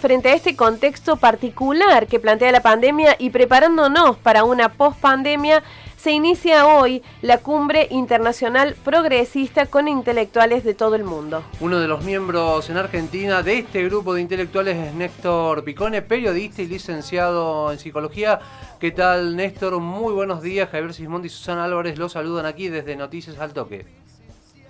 [0.00, 5.64] Frente a este contexto particular que plantea la pandemia y preparándonos para una post-pandemia,
[5.96, 11.42] se inicia hoy la cumbre internacional progresista con intelectuales de todo el mundo.
[11.60, 16.62] Uno de los miembros en Argentina de este grupo de intelectuales es Néstor Picone, periodista
[16.62, 18.38] y licenciado en psicología.
[18.78, 19.80] ¿Qué tal, Néstor?
[19.80, 20.68] Muy buenos días.
[20.70, 23.84] Javier Sismondi y Susana Álvarez los saludan aquí desde Noticias al Toque.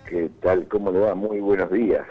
[0.08, 0.66] ¿Qué tal?
[0.68, 1.14] ¿Cómo le va?
[1.14, 2.06] Muy buenos días.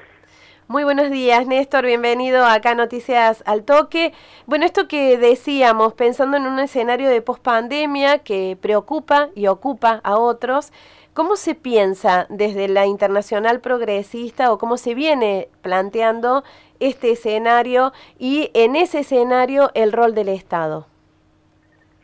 [0.69, 1.85] Muy buenos días, Néstor.
[1.85, 4.11] Bienvenido acá a Noticias al Toque.
[4.47, 10.17] Bueno, esto que decíamos, pensando en un escenario de pospandemia que preocupa y ocupa a
[10.17, 10.73] otros,
[11.13, 16.43] ¿cómo se piensa desde la internacional progresista o cómo se viene planteando
[16.81, 20.85] este escenario y en ese escenario el rol del Estado?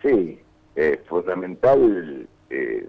[0.02, 0.40] Sí,
[0.76, 2.30] es fundamental.
[2.50, 2.88] Eh,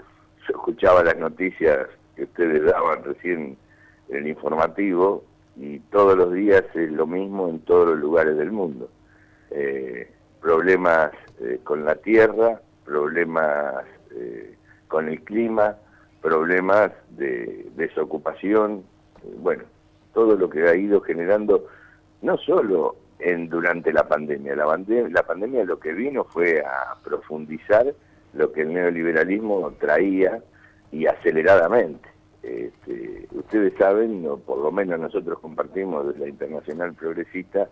[0.49, 3.57] escuchaba las noticias que ustedes daban recién
[4.09, 5.25] en el informativo
[5.57, 8.89] y todos los días es lo mismo en todos los lugares del mundo.
[9.51, 14.55] Eh, problemas eh, con la tierra, problemas eh,
[14.89, 15.77] con el clima,
[16.21, 18.85] problemas de desocupación,
[19.39, 19.65] bueno,
[20.13, 21.67] todo lo que ha ido generando,
[22.23, 24.65] no solo en, durante la pandemia, la,
[25.11, 27.95] la pandemia lo que vino fue a profundizar
[28.33, 30.43] lo que el neoliberalismo traía
[30.91, 32.14] y aceleradamente.
[32.45, 37.69] Este, ustedes saben, o por lo menos nosotros compartimos desde la Internacional Progresista,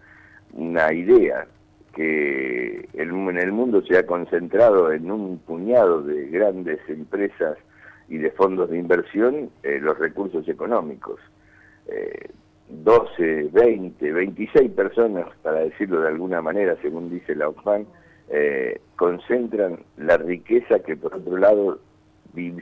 [0.53, 1.47] una idea
[1.95, 7.59] que en el mundo se ha concentrado en un puñado de grandes empresas
[8.09, 11.20] y de fondos de inversión eh, los recursos económicos.
[12.73, 17.86] 12, 20, 26 personas, para decirlo de alguna manera, según dice la OFAN,
[18.29, 21.81] eh, concentran la riqueza que por otro lado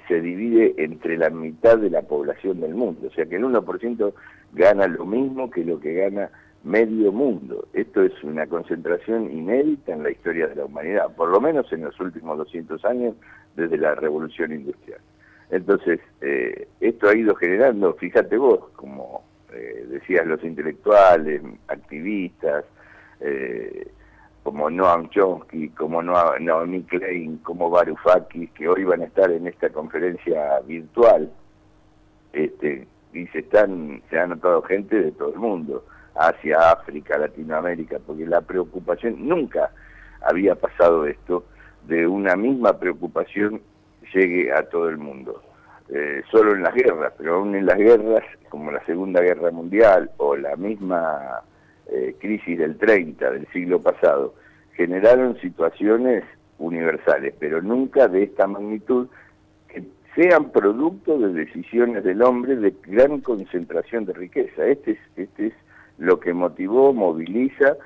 [0.09, 4.13] se divide entre la mitad de la población del mundo, o sea que el 1%
[4.53, 6.31] gana lo mismo que lo que gana
[6.65, 7.69] medio mundo.
[7.73, 11.85] Esto es una concentración inédita en la historia de la humanidad, por lo menos en
[11.85, 13.15] los últimos 200 años
[13.57, 15.01] desde la revolución industrial.
[15.51, 22.65] Entonces, eh, esto ha ido generando, fíjate vos, como eh, decías los intelectuales, activistas,
[23.21, 23.89] eh,
[24.43, 29.71] como Noam Chomsky, como Naomi Klein, como Varoufakis, que hoy van a estar en esta
[29.71, 31.31] conferencia virtual,
[32.33, 35.85] este, y se están, se han notado gente de todo el mundo,
[36.15, 39.71] Asia, África, Latinoamérica, porque la preocupación, nunca
[40.23, 41.45] había pasado esto,
[41.87, 43.61] de una misma preocupación
[44.13, 45.43] llegue a todo el mundo.
[45.89, 50.11] Eh, solo en las guerras, pero aún en las guerras, como la Segunda Guerra Mundial
[50.19, 51.43] o la misma
[51.93, 54.35] eh, crisis del 30 del siglo pasado
[54.75, 56.25] generaron situaciones
[56.59, 59.09] universales, pero nunca de esta magnitud
[59.69, 59.83] que
[60.15, 64.67] sean producto de decisiones del hombre de gran concentración de riqueza.
[64.67, 65.55] Este es, este es
[65.99, 67.77] lo que motivó, moviliza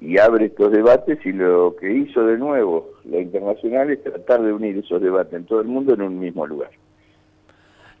[0.00, 4.52] y abre estos debates y lo que hizo de nuevo la internacional es tratar de
[4.52, 6.70] unir esos debates en todo el mundo en un mismo lugar.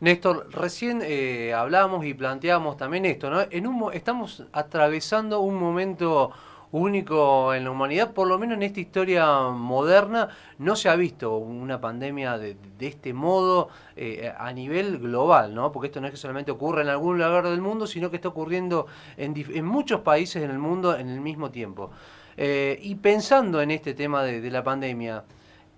[0.04, 3.40] Néstor, recién eh, hablábamos y planteábamos también esto, ¿no?
[3.50, 6.30] En un, estamos atravesando un momento
[6.72, 10.28] único en la humanidad, por lo menos en esta historia moderna,
[10.58, 15.72] no se ha visto una pandemia de, este modo eh, a nivel global, ¿no?
[15.72, 18.28] Porque esto no es que solamente ocurre en algún lugar del mundo, sino que está
[18.28, 21.92] ocurriendo en, muchos países en el mundo en el mismo tiempo.
[22.36, 25.24] Eh, y pensando en este tema de la pandemia,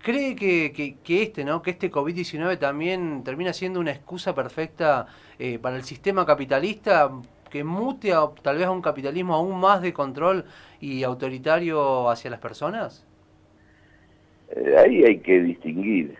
[0.01, 0.71] ¿Cree que,
[1.03, 1.61] que, este, ¿no?
[1.61, 5.07] que este COVID-19 también termina siendo una excusa perfecta
[5.39, 7.11] eh, para el sistema capitalista
[7.49, 10.45] que mute tal vez a un capitalismo aún más de control
[10.79, 13.05] y autoritario hacia las personas?
[14.49, 16.15] Eh, ahí hay que distinguir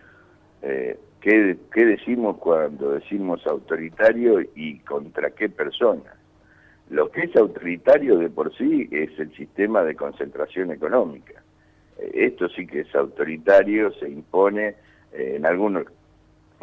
[0.62, 6.14] eh, ¿qué, qué decimos cuando decimos autoritario y contra qué personas.
[6.90, 11.42] Lo que es autoritario de por sí es el sistema de concentración económica
[11.98, 14.74] esto sí que es autoritario, se impone
[15.12, 15.86] eh, en algunos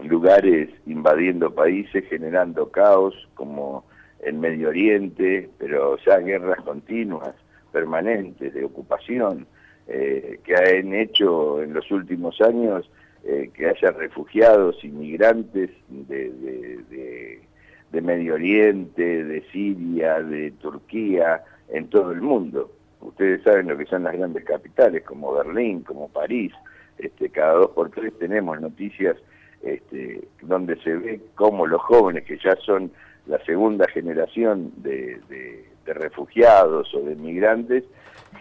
[0.03, 3.85] lugares invadiendo países, generando caos, como
[4.21, 7.35] en Medio Oriente, pero ya guerras continuas,
[7.71, 9.45] permanentes, de ocupación,
[9.87, 12.89] eh, que han hecho en los últimos años
[13.23, 17.39] eh, que haya refugiados, inmigrantes de,
[17.91, 22.71] de Medio Oriente, de Siria, de Turquía, en todo el mundo
[23.07, 26.53] ustedes saben lo que son las grandes capitales, como Berlín, como París,
[26.97, 29.17] este, cada dos por tres tenemos noticias
[29.61, 32.91] este, donde se ve cómo los jóvenes, que ya son
[33.25, 37.83] la segunda generación de, refugiados o de migrantes,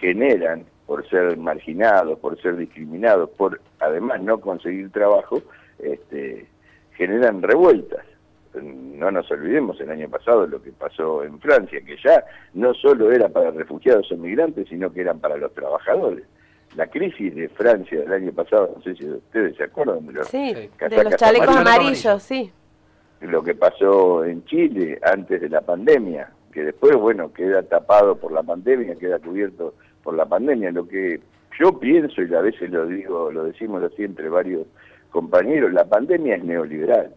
[0.00, 5.43] generan, por ser marginados, por ser discriminados, por además no conseguir trabajo,
[5.78, 6.46] este,
[6.96, 8.05] generan revueltas.
[8.62, 12.24] No nos olvidemos el año pasado lo que pasó en Francia, que ya
[12.54, 16.24] no solo era para refugiados o migrantes, sino que eran para los trabajadores.
[16.76, 20.28] La crisis de Francia del año pasado, no sé si ustedes se acuerdan de los,
[20.28, 22.50] sí, de los chalecos amarillos, sí.
[23.20, 28.32] Lo que pasó en Chile antes de la pandemia, que después, bueno, queda tapado por
[28.32, 30.72] la pandemia, queda cubierto por la pandemia.
[30.72, 31.20] Lo que
[31.58, 34.66] yo pienso, y a veces lo digo, lo decimos siempre varios
[35.10, 37.14] compañeros, la pandemia es neoliberal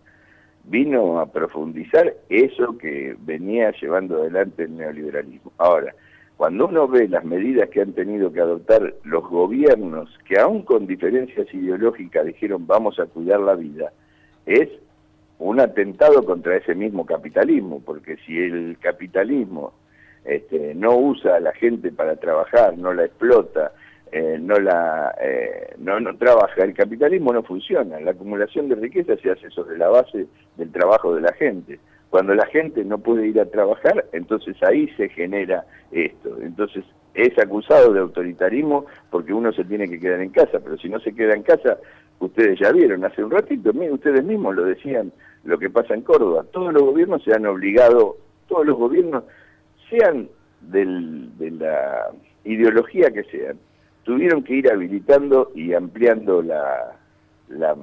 [0.69, 5.51] vino a profundizar eso que venía llevando adelante el neoliberalismo.
[5.57, 5.93] Ahora,
[6.35, 10.85] cuando uno ve las medidas que han tenido que adoptar los gobiernos, que aún con
[10.85, 13.91] diferencias ideológicas dijeron vamos a cuidar la vida,
[14.45, 14.69] es
[15.39, 19.73] un atentado contra ese mismo capitalismo, porque si el capitalismo
[20.25, 23.71] este, no usa a la gente para trabajar, no la explota,
[24.11, 26.63] eh, no la eh, no, no trabaja.
[26.63, 27.99] El capitalismo no funciona.
[27.99, 31.79] La acumulación de riqueza se hace sobre la base del trabajo de la gente.
[32.09, 36.37] Cuando la gente no puede ir a trabajar entonces ahí se genera esto.
[36.41, 36.83] Entonces
[37.13, 40.59] es acusado de autoritarismo porque uno se tiene que quedar en casa.
[40.63, 41.77] Pero si no se queda en casa
[42.19, 45.11] ustedes ya vieron hace un ratito ustedes mismos lo decían
[45.43, 46.45] lo que pasa en Córdoba.
[46.51, 48.17] Todos los gobiernos se han obligado
[48.47, 49.23] todos los gobiernos
[49.89, 50.29] sean
[50.61, 52.09] del, de la
[52.43, 53.57] ideología que sean
[54.07, 56.93] tuvieron que ir habilitando y ampliando la,
[57.49, 57.75] la,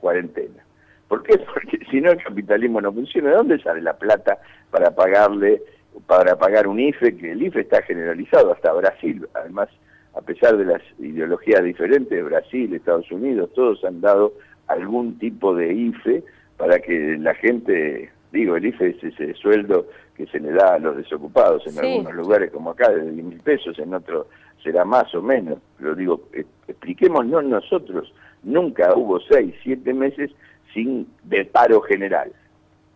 [0.00, 0.64] cuarentena.
[1.06, 1.38] ¿Por qué?
[1.54, 3.30] Porque si no el capitalismo no funciona.
[3.30, 4.38] ¿De dónde sale la plata
[4.72, 5.62] para pagarle,
[6.08, 7.16] para pagar un IFE?
[7.16, 9.24] Que el IFE está generalizado hasta Brasil.
[9.32, 9.68] Además,
[10.14, 14.32] a pesar de las ideologías diferentes, Brasil, Estados Unidos, todos han dado
[14.66, 16.24] algún tipo de IFE
[16.56, 19.86] para que la gente, digo, el IFE es ese sueldo
[20.20, 23.40] que se le da a los desocupados en algunos lugares como acá, de 10 mil
[23.40, 24.26] pesos, en otros
[24.62, 26.28] será más o menos, lo digo,
[26.68, 28.12] expliquémonos nosotros,
[28.42, 30.30] nunca hubo seis, siete meses
[30.74, 32.30] sin de paro general.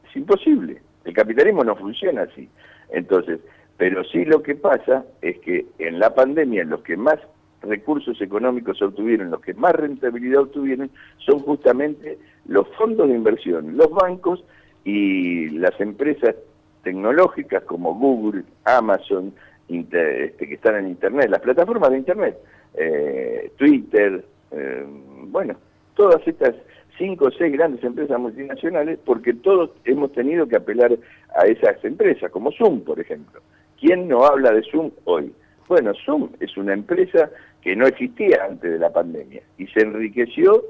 [0.07, 2.47] Es imposible, el capitalismo no funciona así.
[2.91, 3.41] Entonces,
[3.79, 7.19] pero sí lo que pasa es que en la pandemia los que más
[7.63, 13.89] recursos económicos obtuvieron, los que más rentabilidad obtuvieron, son justamente los fondos de inversión, los
[13.89, 14.45] bancos
[14.85, 16.35] y las empresas
[16.85, 19.35] tecnológicas como Google, Amazon,
[19.69, 22.39] este, que están en Internet, las plataformas de Internet,
[22.75, 24.87] eh, Twitter, eh,
[25.29, 25.57] bueno,
[25.95, 26.55] todas estas
[26.97, 30.97] cinco o seis grandes empresas multinacionales, porque todos hemos tenido que apelar
[31.35, 33.41] a esas empresas, como Zoom, por ejemplo.
[33.81, 35.33] ¿Quién no habla de Zoom hoy?
[35.69, 37.31] Bueno, Zoom es una empresa
[37.63, 40.63] que no existía antes de la pandemia y se enriqueció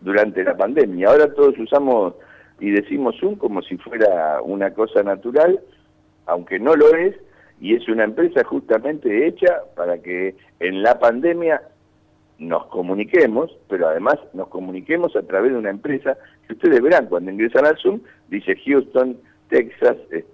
[0.00, 1.08] durante la pandemia.
[1.08, 2.14] Ahora todos usamos
[2.60, 5.60] y decimos Zoom como si fuera una cosa natural,
[6.26, 7.14] aunque no lo es,
[7.60, 11.62] y es una empresa justamente hecha para que en la pandemia
[12.38, 16.16] nos comuniquemos, pero además nos comuniquemos a través de una empresa
[16.46, 19.18] que ustedes verán cuando ingresan al Zoom, dice Houston,
[19.48, 20.24] Texas, eh,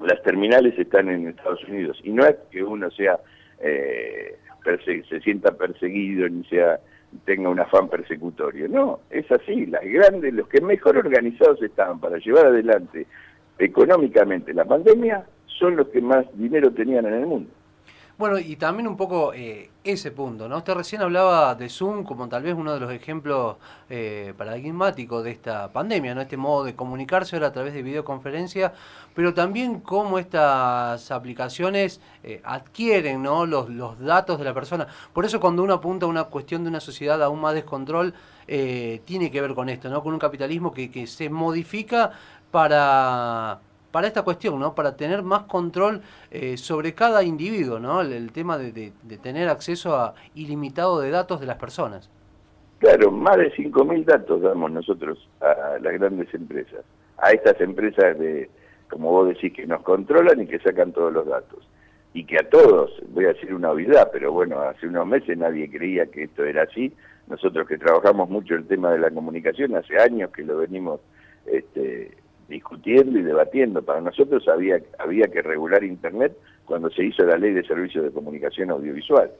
[0.00, 2.00] las terminales están en Estados Unidos.
[2.02, 3.18] Y no es que uno sea
[3.60, 4.36] eh,
[5.08, 6.80] se sienta perseguido ni sea
[7.24, 8.68] tenga un afán persecutorio.
[8.68, 9.66] No, es así.
[9.66, 13.06] Las grandes, los que mejor organizados estaban para llevar adelante
[13.58, 17.50] económicamente la pandemia son los que más dinero tenían en el mundo.
[18.20, 20.58] Bueno, y también un poco eh, ese punto, ¿no?
[20.58, 23.56] Usted recién hablaba de Zoom como tal vez uno de los ejemplos
[23.88, 26.20] eh, paradigmáticos de esta pandemia, ¿no?
[26.20, 28.74] Este modo de comunicarse ahora a través de videoconferencia,
[29.14, 33.46] pero también cómo estas aplicaciones eh, adquieren, ¿no?
[33.46, 34.86] Los, los datos de la persona.
[35.14, 38.12] Por eso cuando uno apunta a una cuestión de una sociedad aún más descontrol,
[38.46, 40.02] tiene que ver con esto, ¿no?
[40.02, 42.10] Con un capitalismo que, que se modifica
[42.50, 43.60] para
[43.90, 44.74] para esta cuestión, ¿no?
[44.74, 48.00] Para tener más control eh, sobre cada individuo, ¿no?
[48.00, 48.92] El, tema de,
[49.22, 52.10] tener acceso a ilimitado de datos de las personas.
[52.78, 56.84] Claro, más de 5.000 datos damos nosotros a las grandes empresas,
[57.18, 58.48] a estas empresas de,
[58.88, 61.66] como vos decís, que nos controlan y que sacan todos los datos.
[62.12, 65.70] Y que a todos, voy a decir una obviedad, pero bueno, hace unos meses nadie
[65.70, 66.92] creía que esto era así.
[67.28, 71.00] Nosotros que trabajamos mucho el tema de la comunicación, hace años que lo venimos
[71.46, 72.16] este,
[72.50, 73.80] discutiendo y debatiendo.
[73.82, 78.10] Para nosotros había, había que regular Internet cuando se hizo la ley de servicios de
[78.10, 79.30] comunicación audiovisual.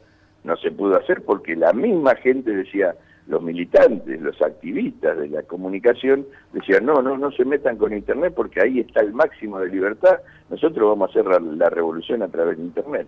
[0.44, 2.94] No se pudo hacer porque la misma gente decía,
[3.26, 8.32] los militantes, los activistas de la comunicación decían, no, no, no se metan con Internet
[8.34, 12.56] porque ahí está el máximo de libertad, nosotros vamos a hacer la, revolución a través
[12.56, 13.06] de Internet.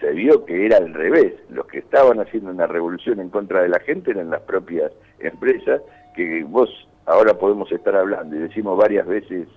[0.00, 3.68] Se vio que era al revés, los que estaban haciendo una revolución en contra de
[3.68, 5.80] la gente eran las propias empresas,
[6.14, 6.68] que vos
[7.06, 9.48] ahora podemos estar hablando y decimos varias veces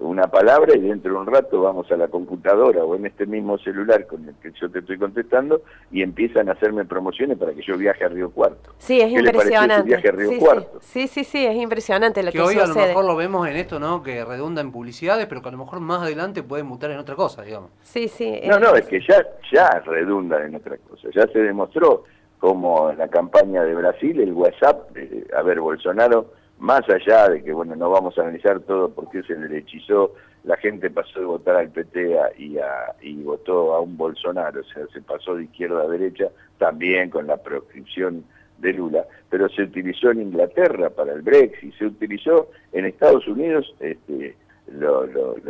[0.00, 3.58] una palabra y dentro de un rato vamos a la computadora o en este mismo
[3.58, 7.62] celular con el que yo te estoy contestando y empiezan a hacerme promociones para que
[7.62, 8.72] yo viaje a Río Cuarto.
[8.78, 9.86] Sí, es impresionante.
[9.86, 10.78] viaje a Río Cuarto?
[10.80, 11.06] Sí.
[11.06, 13.78] sí, sí, es impresionante lo que, que hoy a lo mejor lo vemos en esto,
[13.78, 14.02] ¿no?
[14.02, 17.14] Que redunda en publicidades, pero que a lo mejor más adelante puede mutar en otra
[17.14, 17.70] cosa, digamos.
[17.82, 18.40] Sí, sí.
[18.46, 21.08] No, no, es que ya, ya redunda en otra cosa.
[21.14, 22.04] Ya se demostró
[22.38, 24.96] como en la campaña de Brasil, el WhatsApp,
[25.36, 29.34] a ver, Bolsonaro más allá de que, bueno, no vamos a analizar todo porque se
[29.34, 30.14] le hechizó,
[30.44, 34.64] la gente pasó de votar al PT y, a, y votó a un Bolsonaro, o
[34.64, 38.24] sea, se pasó de izquierda a derecha, también con la proscripción
[38.58, 43.74] de Lula, pero se utilizó en Inglaterra para el Brexit, se utilizó en Estados Unidos,
[43.80, 44.36] este,
[44.70, 45.06] lo,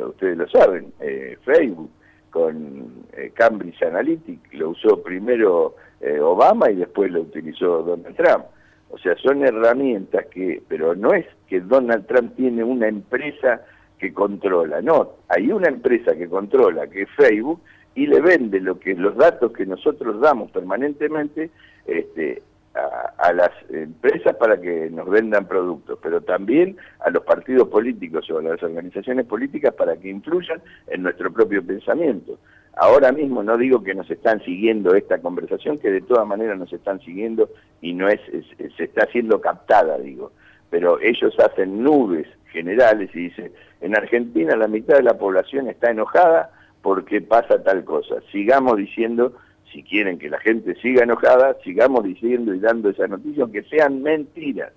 [0.08, 1.90] ustedes lo saben, eh, Facebook
[2.30, 8.44] con eh, Cambridge Analytica, lo usó primero eh, Obama y después lo utilizó Donald Trump.
[8.90, 13.62] O sea, son herramientas que, pero no es que Donald Trump tiene una empresa
[13.98, 17.60] que controla, no, hay una empresa que controla, que es Facebook,
[17.94, 21.50] y le vende lo que los datos que nosotros damos permanentemente
[21.86, 22.42] este,
[22.74, 28.38] a, las empresas para que nos vendan productos, pero también a los partidos políticos o
[28.38, 32.38] a las organizaciones políticas para que influyan en nuestro propio pensamiento.
[32.76, 36.72] Ahora mismo no digo que nos están siguiendo esta conversación, que de todas maneras nos
[36.72, 37.50] están siguiendo
[37.80, 38.20] y no es,
[38.76, 40.32] se está siendo captada, digo,
[40.70, 45.90] pero ellos hacen nubes generales y dicen, en Argentina la mitad de la población está
[45.90, 46.50] enojada
[46.82, 48.16] porque pasa tal cosa.
[48.30, 49.34] Sigamos diciendo,
[49.72, 54.02] si quieren que la gente siga enojada, sigamos diciendo y dando esa noticia, aunque sean
[54.02, 54.72] mentiras.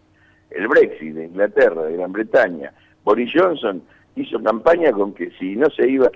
[0.50, 2.73] El Brexit de Inglaterra, de Gran Bretaña,
[3.03, 3.81] Boris Johnson
[4.15, 6.09] hizo campaña con que si no se iba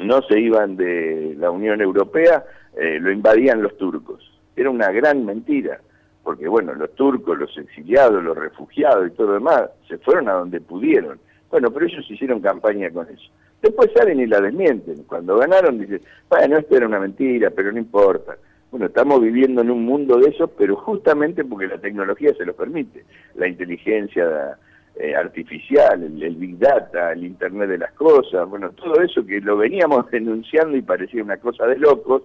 [0.00, 2.44] no se iban de la Unión Europea,
[2.76, 4.32] eh, lo invadían los turcos.
[4.56, 5.80] Era una gran mentira,
[6.22, 10.32] porque bueno, los turcos, los exiliados, los refugiados y todo lo demás, se fueron a
[10.32, 11.18] donde pudieron.
[11.52, 13.30] Bueno, pero ellos hicieron campaña con eso.
[13.60, 15.04] Después salen y la desmienten.
[15.04, 18.38] Cuando ganaron dicen, bueno, esto era una mentira, pero no importa.
[18.70, 22.54] Bueno, estamos viviendo en un mundo de eso, pero justamente porque la tecnología se lo
[22.54, 23.04] permite.
[23.34, 24.56] La inteligencia
[24.96, 29.58] eh, artificial, el, Big Data, el Internet de las Cosas, bueno, todo eso que lo
[29.58, 32.22] veníamos denunciando y parecía una cosa de locos,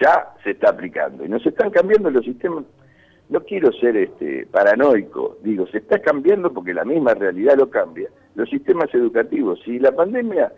[0.00, 1.24] ya se está aplicando.
[1.24, 2.62] Y nos están cambiando los sistemas,
[3.28, 8.08] no quiero ser este paranoico, digo, se está cambiando porque la misma realidad lo cambia.
[8.34, 10.52] Los sistemas educativos, si la pandemia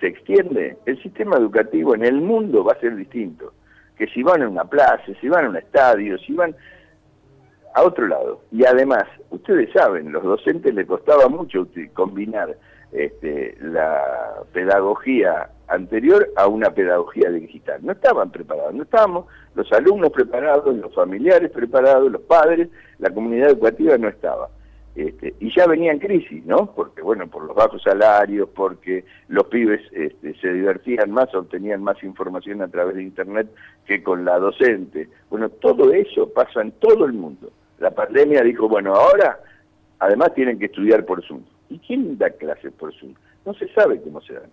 [0.00, 3.52] se extiende, el sistema educativo en el mundo va a ser distinto.
[3.96, 6.54] Que si van a una plaza, si van a un estadio, si van
[7.74, 8.40] a otro lado.
[8.50, 12.56] Y además, ustedes saben, los docentes les costaba mucho combinar
[12.92, 14.02] este, la
[14.52, 17.80] pedagogía anterior a una pedagogía digital.
[17.82, 22.68] No estaban preparados, no estábamos los alumnos preparados, los familiares preparados, los padres,
[22.98, 24.48] la comunidad educativa no estaba.
[24.96, 26.72] Este, y ya venía en crisis, ¿no?
[26.74, 32.02] Porque, bueno, por los bajos salarios, porque los pibes este, se divertían más, obtenían más
[32.02, 33.48] información a través de Internet
[33.84, 35.10] que con la docente.
[35.28, 37.50] Bueno, todo eso pasa en todo el mundo.
[37.78, 39.38] La pandemia dijo, bueno, ahora
[39.98, 41.42] además tienen que estudiar por Zoom.
[41.68, 43.12] ¿Y quién da clases por Zoom?
[43.44, 44.50] No se sabe cómo se dan.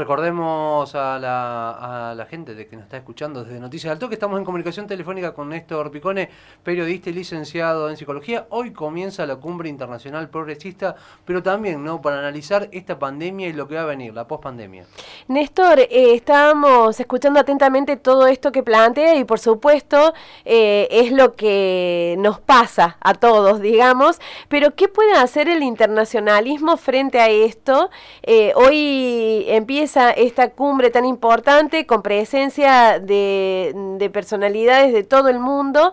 [0.00, 4.46] Recordemos a la, gente de que nos está escuchando desde Noticias Alto que estamos en
[4.46, 6.30] comunicación telefónica con Néstor Picone,
[6.62, 8.46] periodista y licenciado en psicología.
[8.48, 13.68] Hoy comienza la cumbre internacional progresista, pero también no para analizar esta pandemia y lo
[13.68, 14.86] que va a venir, la pospandemia.
[15.28, 20.14] Néstor, eh, estábamos escuchando atentamente todo esto que plantea y por supuesto
[20.46, 26.78] eh, es lo que nos pasa a todos, digamos, pero ¿qué puede hacer el internacionalismo
[26.78, 27.90] frente a esto?
[28.22, 35.92] Eh, hoy empieza esta cumbre tan importante con presencia de, personalidades de todo el mundo.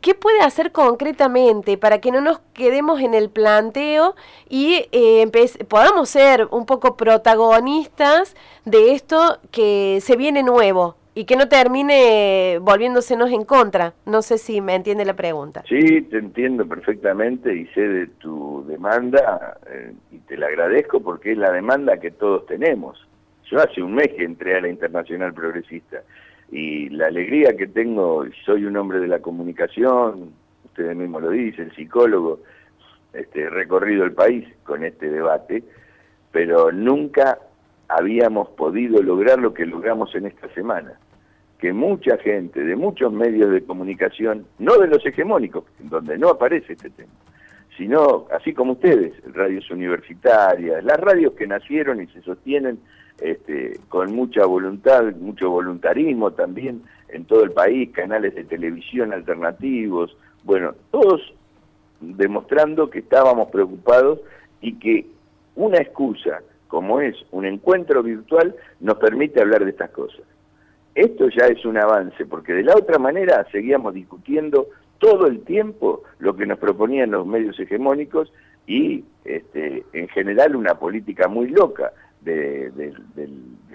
[0.00, 4.14] ¿Qué puede hacer concretamente para que no nos quedemos en el planteo
[4.48, 5.30] y eh,
[5.68, 10.96] podamos ser un poco protagonistas de esto que se viene nuevo?
[11.14, 13.94] y que no termine volviéndosenos en contra.
[14.04, 15.62] No sé si me entiende la pregunta.
[15.68, 21.32] Sí, te entiendo perfectamente y sé de tu demanda eh, y te la agradezco porque
[21.32, 22.98] es la demanda que todos tenemos.
[23.50, 26.02] Yo hace un mes que entré a la Internacional Progresista
[26.50, 30.32] y la alegría que tengo, soy un hombre de la comunicación,
[30.64, 32.40] ustedes mismos lo dicen, psicólogo,
[33.12, 35.62] este, recorrido el país con este debate,
[36.32, 37.38] pero nunca
[37.88, 40.98] habíamos podido lograr lo que logramos en esta semana,
[41.58, 46.72] que mucha gente de muchos medios de comunicación, no de los hegemónicos, donde no aparece
[46.72, 47.12] este tema,
[47.76, 52.78] sino así como ustedes, radios universitarias, las radios que nacieron y se sostienen
[53.20, 60.16] este, con mucha voluntad, mucho voluntarismo también en todo el país, canales de televisión alternativos,
[60.42, 61.20] bueno, todos
[62.00, 64.20] demostrando que estábamos preocupados
[64.60, 65.06] y que
[65.54, 70.22] una excusa como es un encuentro virtual nos permite hablar de estas cosas.
[70.94, 74.68] Esto ya es un avance, porque de la otra manera seguíamos discutiendo
[74.98, 78.32] todo el tiempo lo que nos proponían los medios hegemónicos
[78.66, 81.92] y este, en general una política muy loca
[82.24, 82.92] de,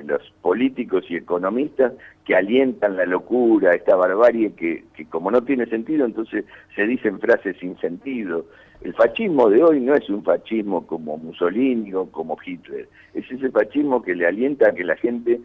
[0.04, 1.94] los políticos y economistas
[2.26, 7.20] que alientan la locura, esta barbarie que, que como no tiene sentido, entonces se dicen
[7.20, 8.46] frases sin sentido.
[8.82, 13.50] El fascismo de hoy no es un fascismo como Mussolini o como Hitler, es ese
[13.52, 15.42] fascismo que le alienta a que la gente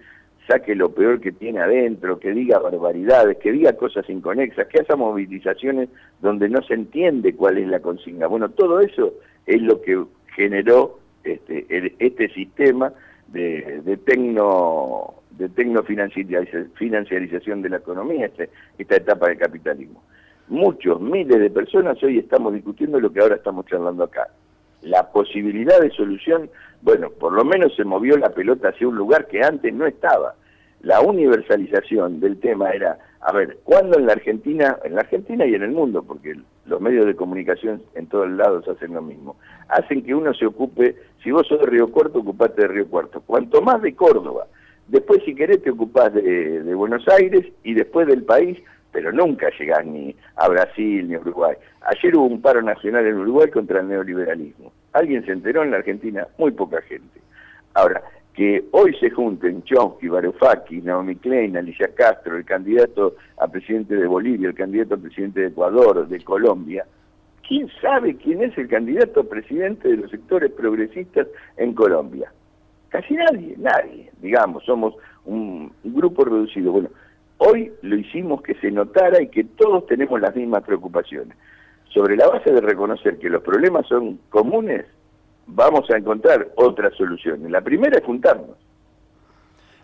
[0.47, 4.97] saque lo peor que tiene adentro, que diga barbaridades, que diga cosas inconexas, que haga
[4.97, 5.89] movilizaciones
[6.21, 8.27] donde no se entiende cuál es la consigna.
[8.27, 9.15] Bueno, todo eso
[9.47, 10.05] es lo que
[10.37, 12.93] generó este, este sistema
[13.29, 20.03] de, de tecno de tecnofinanciarización de la economía, este, esta etapa del capitalismo.
[20.49, 24.29] Muchos, miles de personas hoy estamos discutiendo lo que ahora estamos charlando acá.
[24.83, 26.51] La posibilidad de solución,
[26.83, 30.35] bueno, por lo menos se movió la pelota hacia un lugar que antes no estaba.
[30.83, 35.55] La universalización del tema era, a ver, ¿cuándo en la Argentina, en la Argentina y
[35.55, 36.35] en el mundo, porque
[36.67, 39.37] los medios de comunicación en todos lados hacen lo mismo,
[39.69, 43.23] hacen que uno se ocupe, si vos sos de Río Cuarto, ocupate de Río Cuarto,
[43.23, 44.47] cuanto más de Córdoba,
[44.89, 48.59] después si querés te ocupás de, de Buenos Aires y después del país,
[48.93, 51.57] pero nunca llegás ni a Brasil ni a Uruguay.
[51.81, 54.71] Ayer hubo un paro nacional en Uruguay contra el neoliberalismo.
[54.93, 56.29] ¿Alguien se enteró en la Argentina?
[56.37, 57.21] Muy poca gente.
[57.73, 58.03] Ahora,
[58.35, 64.07] que hoy se junten Chomsky, Varoufakis, Naomi Klein, Alicia Castro, el candidato a presidente de
[64.07, 66.85] Bolivia, el candidato a presidente de Ecuador, de Colombia,
[67.47, 72.33] ¿quién sabe quién es el candidato a presidente de los sectores progresistas en Colombia?
[72.89, 76.73] Casi nadie, nadie, digamos, somos un, grupo reducido.
[76.73, 76.91] Bueno,
[77.39, 81.37] hoy lo hicimos que se notara y que todos tenemos las mismas preocupaciones.
[81.89, 84.85] Sobre la base de reconocer que los problemas son comunes,
[85.47, 87.51] vamos a encontrar otras soluciones.
[87.51, 88.57] La primera es juntarnos.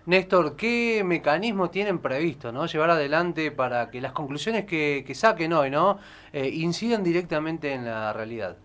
[0.06, 2.66] Néstor, ¿qué mecanismos tienen previsto ¿no?
[2.66, 5.98] llevar adelante para que las conclusiones que, saquen hoy ¿no?
[6.32, 8.56] Eh, incidan directamente en la realidad?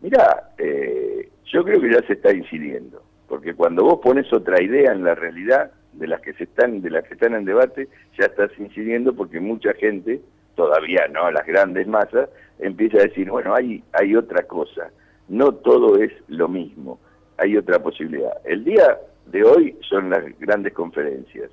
[0.00, 4.92] Mira, eh, yo creo que ya se está incidiendo, porque cuando vos pones otra idea
[4.92, 7.88] en la realidad de las que se están, de las que están en debate,
[8.18, 10.20] ya estás incidiendo porque mucha gente,
[10.56, 14.90] todavía no, las grandes masas, empieza a decir, bueno, hay, hay otra cosa
[15.28, 17.00] no todo es lo mismo,
[17.38, 18.32] hay otra posibilidad.
[18.44, 21.50] El día de hoy son las grandes conferencias,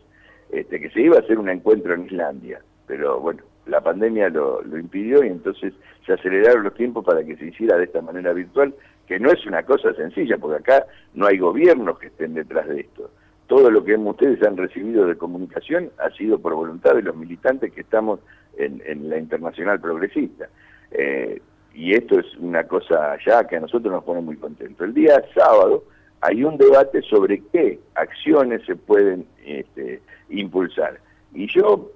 [0.51, 4.62] este, que se iba a hacer un encuentro en Islandia, pero bueno, la pandemia lo,
[4.77, 5.73] impidió y entonces
[6.05, 8.73] se aceleraron los tiempos para que se hiciera de esta manera virtual,
[9.07, 12.81] que no es una cosa sencilla, porque acá no hay gobiernos que estén detrás de
[12.81, 13.10] esto.
[13.47, 17.73] Todo lo que ustedes han recibido de comunicación ha sido por voluntad de los militantes
[17.73, 18.19] que estamos
[18.57, 20.47] en, en la internacional progresista.
[20.91, 21.41] Eh,
[21.73, 24.86] y esto es una cosa ya que a nosotros nos pone muy contentos.
[24.86, 25.84] El día sábado
[26.21, 30.99] hay un debate sobre qué acciones se pueden este, impulsar.
[31.34, 31.91] Y yo,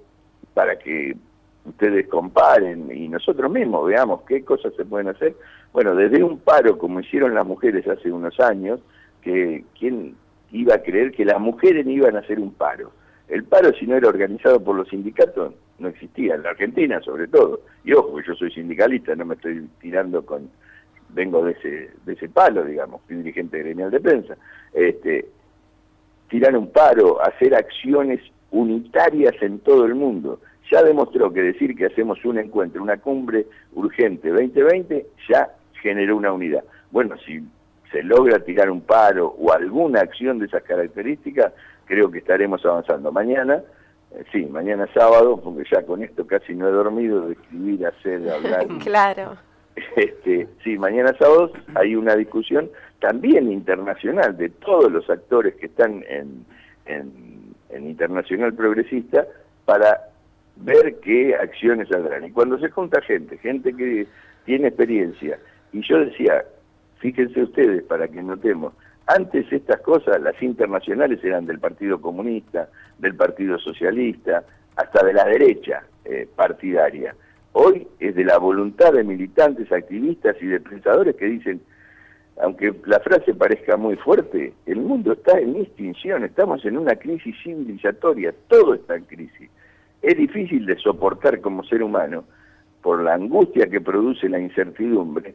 [0.54, 1.16] para que
[1.64, 5.34] ustedes comparen y nosotros mismos veamos qué cosas se pueden hacer,
[5.72, 8.80] bueno, desde un paro como hicieron las mujeres hace unos años,
[9.22, 10.14] que quién
[10.52, 12.92] iba a creer que las mujeres iban a hacer un paro.
[13.28, 17.28] El paro, si no era organizado por los sindicatos, no existía, en la Argentina sobre
[17.28, 17.60] todo.
[17.84, 20.48] Y ojo, yo soy sindicalista, no me estoy tirando con...
[21.08, 24.36] Vengo de ese, de ese palo, digamos, fui dirigente gremial de prensa.
[24.72, 25.26] Este,
[26.28, 30.40] tirar un paro, hacer acciones unitarias en todo el mundo.
[30.70, 36.32] Ya demostró que decir que hacemos un encuentro, una cumbre urgente 2020, ya generó una
[36.32, 36.64] unidad.
[36.90, 37.40] Bueno, si
[37.92, 41.52] se logra tirar un paro o alguna acción de esas características,
[41.84, 43.12] creo que estaremos avanzando.
[43.12, 43.62] Mañana,
[44.32, 48.66] sí, mañana sábado, porque ya con esto casi no he dormido, de escribir, hacer, hablar.
[48.82, 49.36] claro.
[49.94, 56.02] Este, sí, mañana sábado hay una discusión también internacional de todos los actores que están
[56.08, 56.46] en,
[56.86, 59.26] en, en Internacional Progresista
[59.66, 60.00] para
[60.56, 62.24] ver qué acciones saldrán.
[62.24, 64.06] Y cuando se junta gente, gente que
[64.46, 65.38] tiene experiencia,
[65.72, 66.42] y yo decía,
[66.98, 68.72] fíjense ustedes para que notemos,
[69.06, 74.42] antes estas cosas, las internacionales eran del Partido Comunista, del Partido Socialista,
[74.74, 77.14] hasta de la derecha eh, partidaria.
[77.52, 81.60] Hoy es de la voluntad de militantes, activistas y de pensadores que dicen,
[82.42, 87.34] aunque la frase parezca muy fuerte, el mundo está en extinción, estamos en una crisis
[87.42, 89.48] civilizatoria, todo está en crisis.
[90.02, 92.24] Es difícil de soportar como ser humano,
[92.82, 95.34] por la angustia que produce la incertidumbre,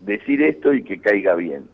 [0.00, 1.64] decir esto y que caiga bien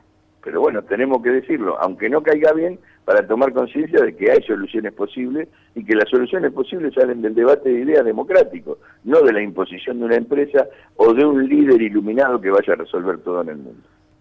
[0.45, 4.43] pero bueno, tenemos que decirlo, aunque no caiga bien, para tomar conciencia de que hay
[4.43, 9.33] soluciones posibles y que las soluciones posibles salen del debate de ideas democrático, no de
[9.33, 13.41] la imposición de una empresa o de un líder iluminado que vaya a resolver todo
[13.41, 13.94] en el mundo.